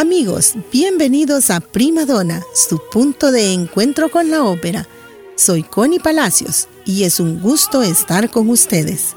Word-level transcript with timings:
Amigos, 0.00 0.54
bienvenidos 0.72 1.50
a 1.50 1.60
Prima 1.60 2.06
Donna, 2.06 2.42
su 2.54 2.80
punto 2.90 3.30
de 3.30 3.52
encuentro 3.52 4.10
con 4.10 4.30
la 4.30 4.44
ópera. 4.44 4.88
Soy 5.36 5.62
Connie 5.62 6.00
Palacios 6.00 6.68
y 6.86 7.04
es 7.04 7.20
un 7.20 7.38
gusto 7.38 7.82
estar 7.82 8.30
con 8.30 8.48
ustedes. 8.48 9.14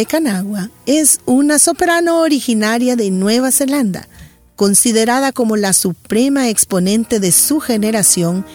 Kiri 0.00 0.06
Tekanawa 0.06 0.70
es 0.86 1.20
una 1.26 1.58
soprano 1.58 2.20
originaria 2.20 2.96
de 2.96 3.10
Nueva 3.10 3.50
Zelanda, 3.50 4.08
considerada 4.56 5.30
como 5.30 5.56
la 5.56 5.74
suprema 5.74 6.48
exponente 6.48 7.20
de 7.20 7.32
su 7.32 7.60
generación 7.60 8.46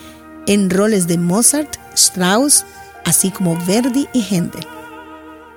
en 0.48 0.72
roles 0.72 1.06
de 1.08 1.20
Mozart, 1.20 1.76
Strauss, 1.94 2.66
así 3.04 3.30
como 3.30 3.64
Verdi 3.68 4.08
y 4.12 4.24
Händel. 4.24 4.66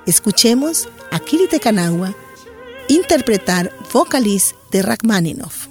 Escuchemos 0.06 0.88
a 1.10 1.20
Kiri 1.20 1.48
Tekanawa 1.48 2.14
interpretar 2.88 3.72
Vocalist 3.90 4.56
de 4.70 4.82
Rachmaninoff. 4.82 5.67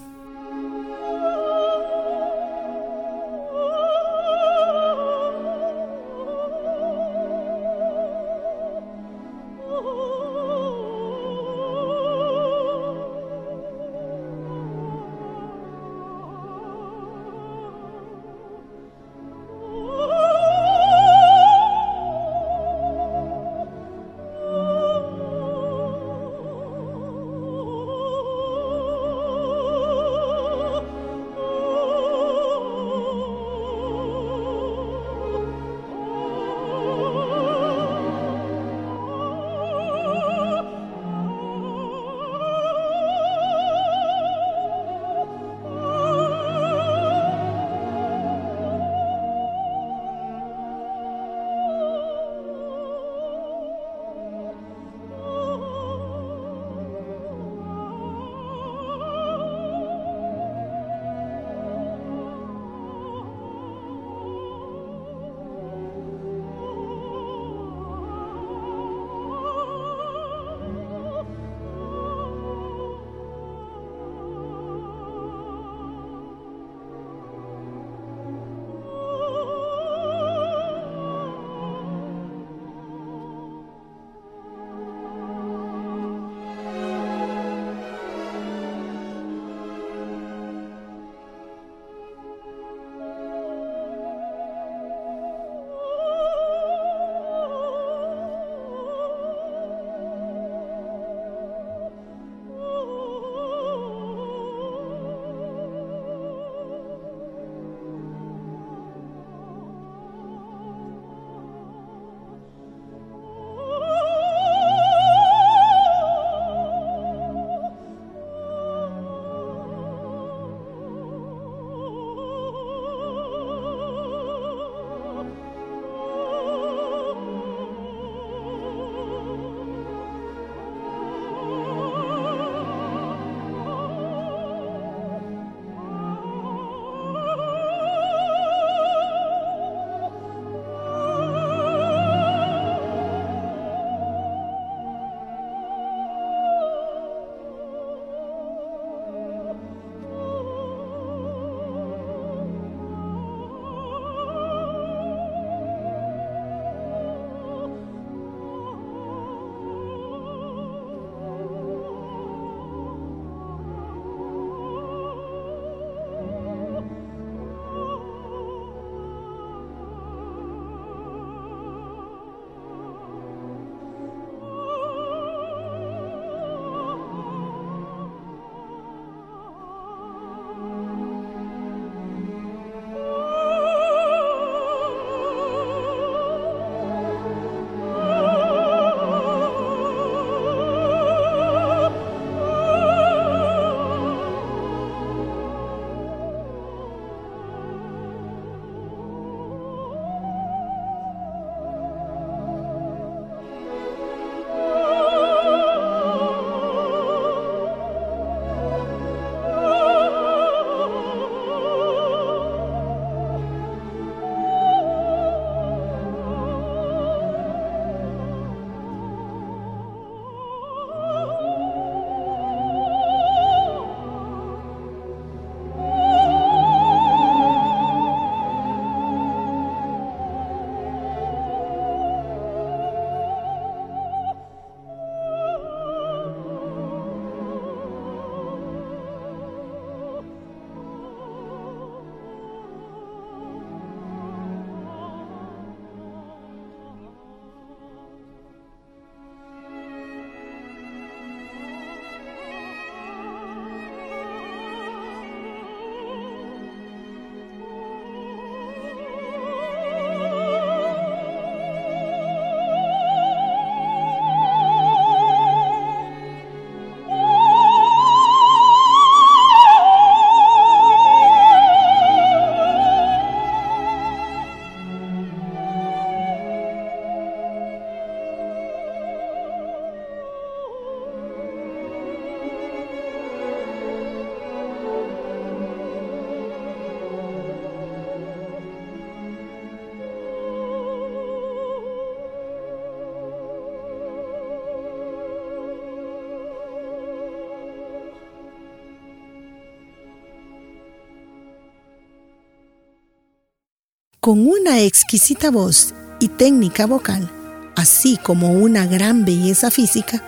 Con 304.28 304.46
una 304.46 304.82
exquisita 304.82 305.52
voz 305.52 305.94
y 306.20 306.28
técnica 306.28 306.86
vocal, 306.86 307.32
así 307.78 308.18
como 308.18 308.52
una 308.52 308.86
gran 308.86 309.24
belleza 309.24 309.72
física, 309.72 310.22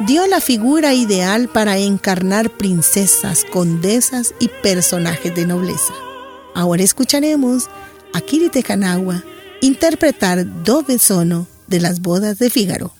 dio 0.00 0.26
la 0.26 0.40
figura 0.40 0.94
ideal 0.94 1.46
para 1.46 1.78
encarnar 1.78 2.50
princesas, 2.50 3.44
condesas 3.52 4.34
y 4.40 4.48
personajes 4.48 5.32
de 5.32 5.46
nobleza. 5.46 5.94
Ahora 6.56 6.82
escucharemos 6.82 7.70
a 8.12 8.20
Kiri 8.20 8.50
Kanagua 8.64 9.22
interpretar 9.60 10.64
Do 10.64 10.84
de 11.68 11.80
las 11.80 12.00
bodas 12.00 12.40
de 12.40 12.50
Fígaro. 12.50 12.95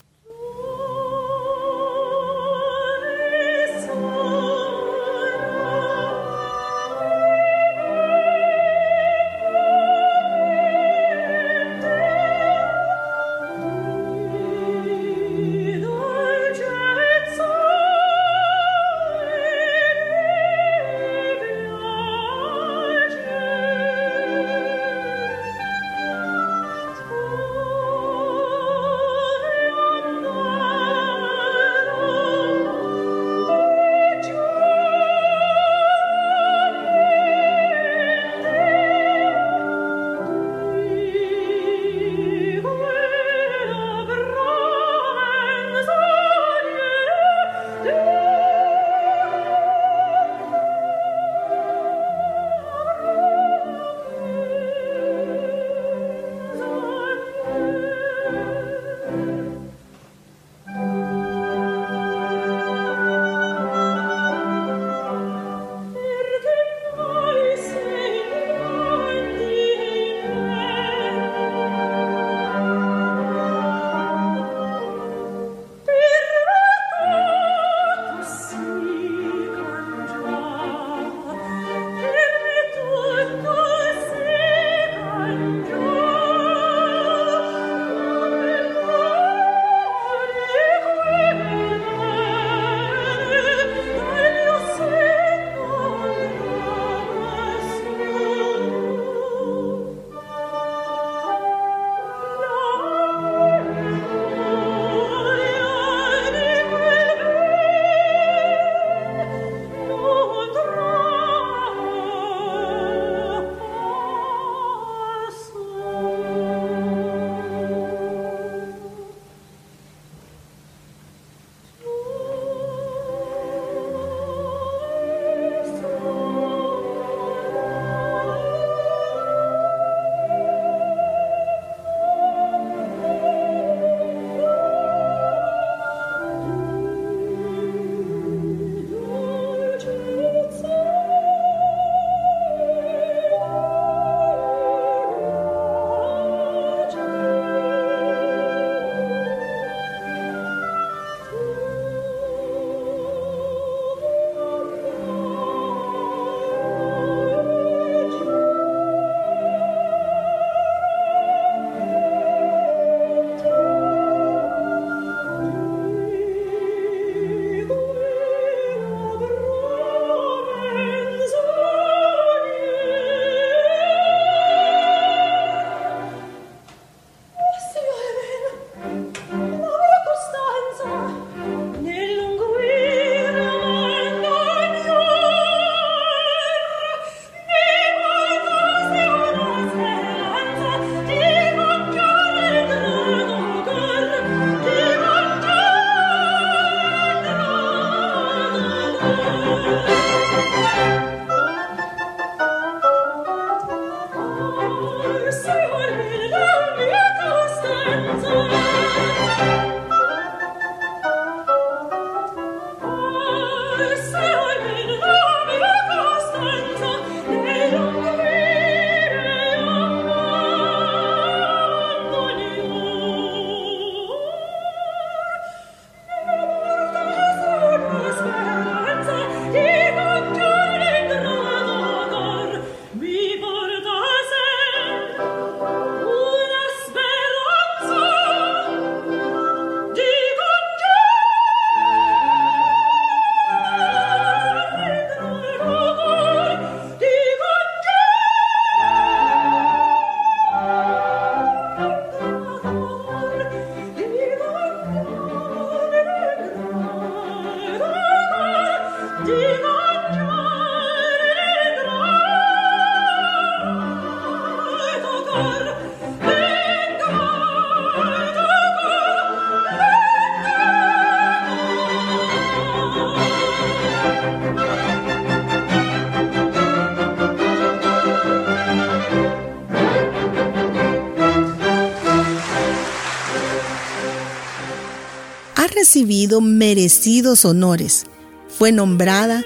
Ha 285.55 285.67
recibido 285.69 286.41
merecidos 286.41 287.45
honores. 287.45 288.07
Fue 288.49 288.73
nombrada 288.73 289.45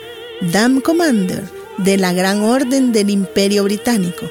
Dame 0.53 0.83
Commander 0.83 1.43
de 1.79 1.97
la 1.97 2.13
Gran 2.13 2.43
Orden 2.43 2.93
del 2.93 3.11
Imperio 3.11 3.65
Británico 3.65 4.27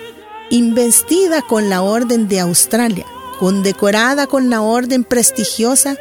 investida 0.50 1.42
con 1.42 1.70
la 1.70 1.82
Orden 1.82 2.28
de 2.28 2.40
Australia, 2.40 3.06
condecorada 3.40 4.28
con 4.28 4.50
la 4.50 4.62
Orden 4.62 5.04
prestigiosa 5.04 5.96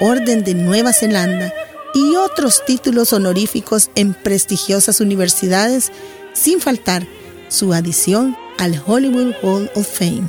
Orden 0.00 0.44
de 0.44 0.54
Nueva 0.54 0.92
Zelanda 0.92 1.52
y 1.94 2.16
otros 2.16 2.64
títulos 2.66 3.12
honoríficos 3.12 3.90
en 3.94 4.14
prestigiosas 4.14 5.00
universidades, 5.00 5.92
sin 6.32 6.60
faltar 6.60 7.06
su 7.48 7.72
adición 7.72 8.36
al 8.58 8.82
Hollywood 8.84 9.34
Hall 9.42 9.70
of 9.74 9.86
Fame. 9.86 10.24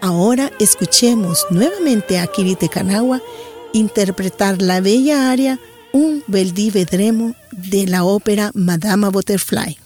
Ahora 0.00 0.50
escuchemos 0.58 1.46
nuevamente 1.50 2.18
a 2.18 2.26
Kirite 2.26 2.68
Kanawa 2.68 3.20
interpretar 3.72 4.60
la 4.60 4.80
bella 4.80 5.30
aria 5.30 5.58
Un 5.92 6.22
bel 6.26 6.52
vedremo 6.52 7.34
de 7.52 7.86
la 7.86 8.04
ópera 8.04 8.50
Madama 8.54 9.08
Butterfly. 9.08 9.85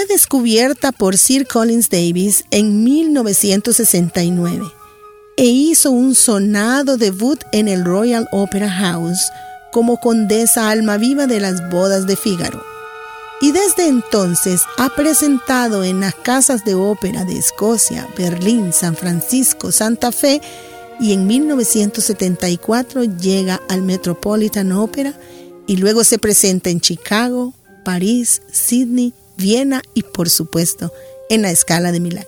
Fue 0.00 0.06
descubierta 0.06 0.92
por 0.92 1.18
Sir 1.18 1.46
Collins 1.46 1.90
Davis 1.90 2.44
en 2.50 2.84
1969 2.84 4.64
e 5.36 5.44
hizo 5.44 5.90
un 5.90 6.14
sonado 6.14 6.96
debut 6.96 7.38
en 7.52 7.68
el 7.68 7.84
Royal 7.84 8.26
Opera 8.32 8.70
House 8.70 9.20
como 9.72 9.98
condesa 9.98 10.70
alma 10.70 10.96
viva 10.96 11.26
de 11.26 11.40
las 11.40 11.68
bodas 11.68 12.06
de 12.06 12.16
Fígaro. 12.16 12.62
Y 13.42 13.52
desde 13.52 13.88
entonces 13.88 14.62
ha 14.78 14.88
presentado 14.88 15.84
en 15.84 16.00
las 16.00 16.14
casas 16.14 16.64
de 16.64 16.74
ópera 16.74 17.26
de 17.26 17.36
Escocia, 17.36 18.08
Berlín, 18.16 18.72
San 18.72 18.96
Francisco, 18.96 19.70
Santa 19.70 20.12
Fe 20.12 20.40
y 20.98 21.12
en 21.12 21.26
1974 21.26 23.04
llega 23.04 23.60
al 23.68 23.82
Metropolitan 23.82 24.72
Opera 24.72 25.12
y 25.66 25.76
luego 25.76 26.04
se 26.04 26.18
presenta 26.18 26.70
en 26.70 26.80
Chicago, 26.80 27.52
París, 27.84 28.40
Sydney, 28.50 29.12
Viena 29.40 29.82
y 29.94 30.02
por 30.02 30.30
supuesto 30.30 30.92
en 31.28 31.42
la 31.42 31.50
escala 31.50 31.90
de 31.90 32.00
Milán. 32.00 32.26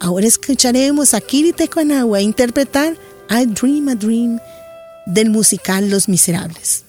Ahora 0.00 0.26
escucharemos 0.26 1.14
a 1.14 1.20
Kiri 1.20 1.52
Tekonagua 1.52 2.20
interpretar 2.20 2.96
I 3.30 3.46
Dream 3.46 3.88
a 3.88 3.94
Dream 3.94 4.38
del 5.06 5.30
musical 5.30 5.88
Los 5.88 6.08
Miserables. 6.08 6.84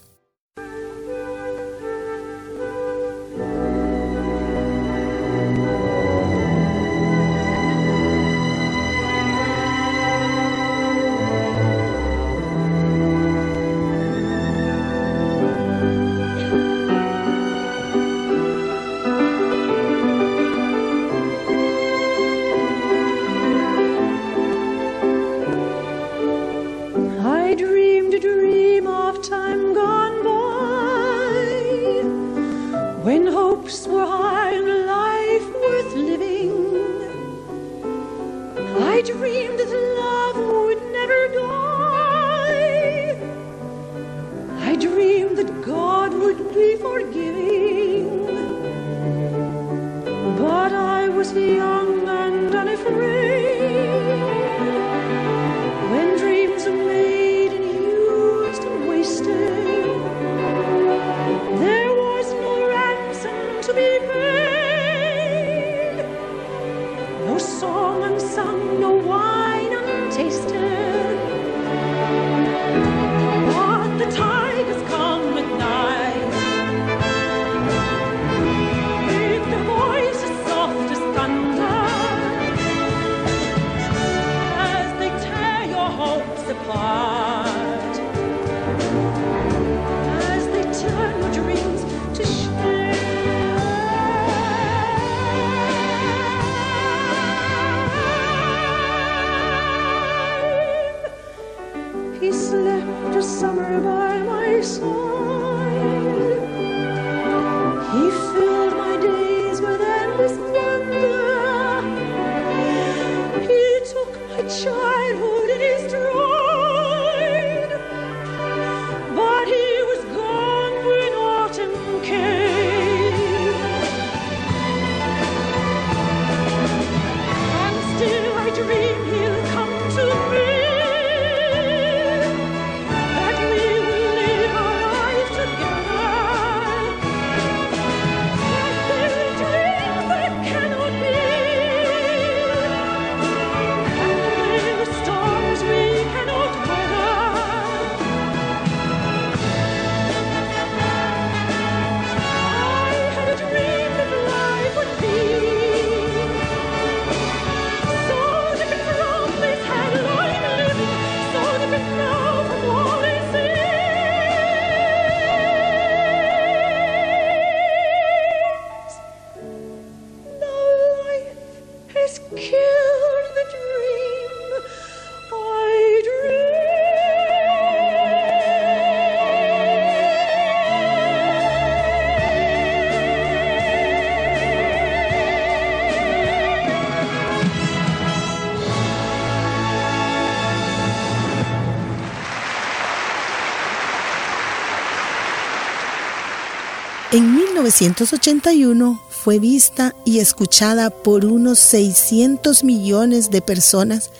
En 197.13 197.35
1981 197.35 199.03
fue 199.09 199.37
vista 199.39 199.93
y 200.05 200.19
escuchada 200.19 200.89
por 200.89 201.25
unos 201.25 201.59
600 201.59 202.63
millones 202.63 203.29
de 203.29 203.41
personas 203.41 204.11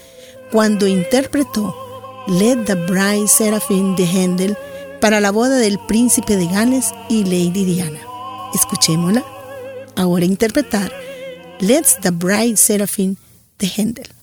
cuando 0.52 0.88
interpretó 0.88 1.74
Let 2.28 2.66
the 2.66 2.76
Bride 2.76 3.30
Seraphine 3.30 3.96
de 3.96 4.04
Händel 4.04 4.58
para 5.00 5.22
la 5.22 5.32
boda 5.32 5.56
del 5.56 5.80
príncipe 5.88 6.36
de 6.36 6.48
Gales 6.48 6.92
y 7.08 7.24
Lady 7.24 7.64
Diana. 7.64 8.02
Escuchémosla. 8.54 9.24
Ahora 9.96 10.26
interpretar 10.26 10.92
Let's 11.62 11.98
the 12.02 12.12
Bride 12.12 12.58
Seraphine 12.58 13.16
de 13.58 13.68
Händel. 13.68 14.21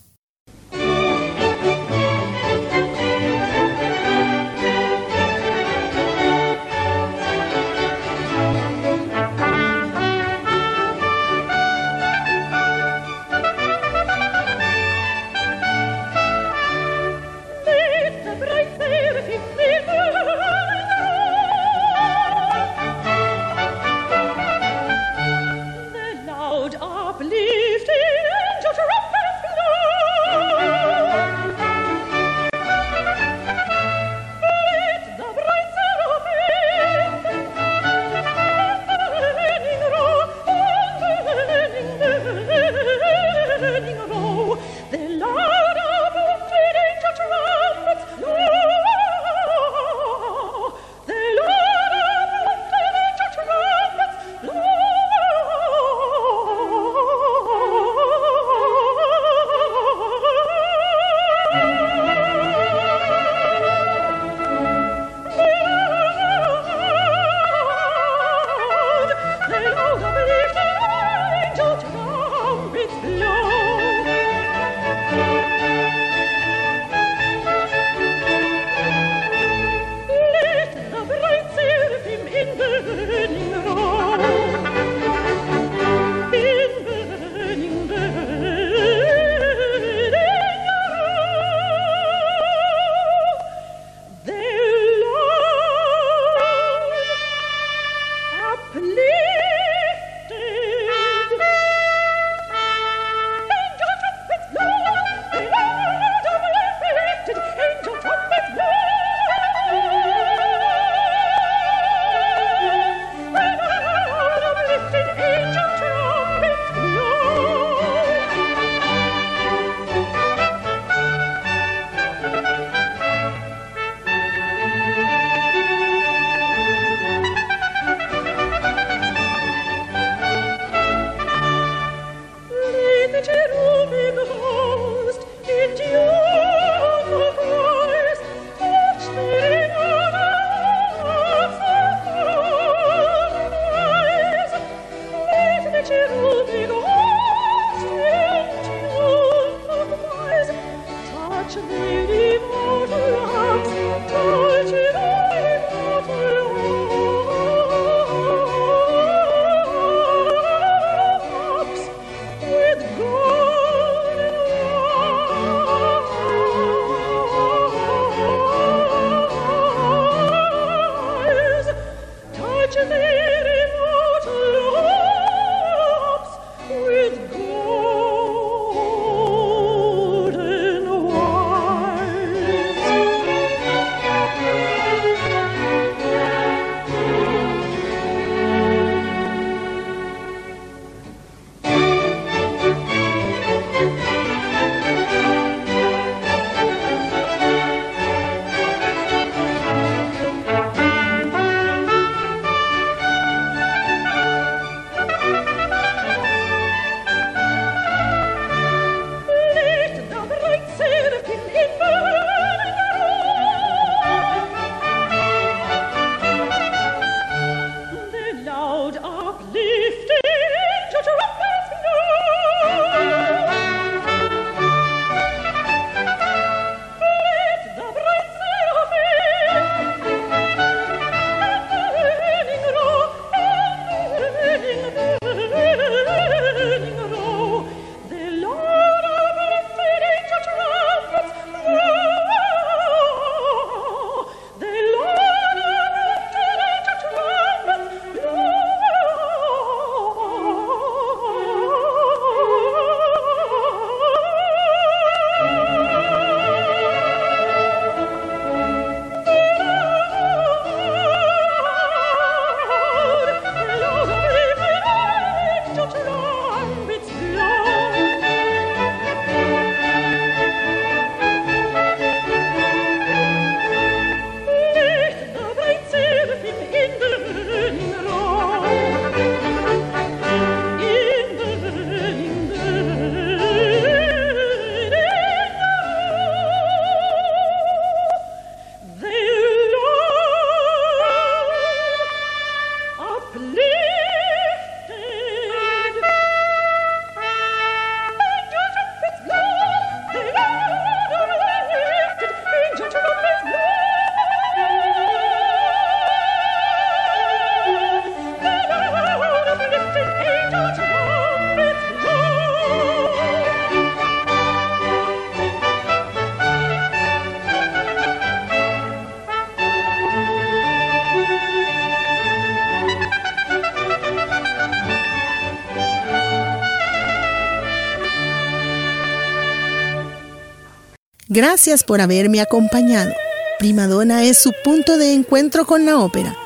Gracias 331.38 331.84
por 331.84 332.00
haberme 332.00 332.40
acompañado. 332.40 333.12
Primadona 333.60 334.24
es 334.24 334.38
su 334.38 334.50
punto 334.64 334.98
de 334.98 335.12
encuentro 335.12 335.66
con 335.66 335.84
la 335.84 335.96
ópera. 335.96 336.36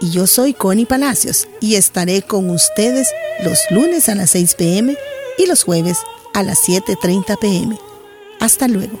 Y 0.00 0.10
yo 0.10 0.28
soy 0.28 0.54
Connie 0.54 0.86
Palacios 0.86 1.48
y 1.60 1.74
estaré 1.74 2.22
con 2.22 2.48
ustedes 2.50 3.08
los 3.42 3.58
lunes 3.72 4.08
a 4.08 4.14
las 4.14 4.30
6 4.30 4.54
pm 4.54 4.96
y 5.36 5.46
los 5.46 5.64
jueves 5.64 5.98
a 6.32 6.44
las 6.44 6.58
7.30 6.60 7.36
pm. 7.40 7.76
Hasta 8.38 8.68
luego. 8.68 9.00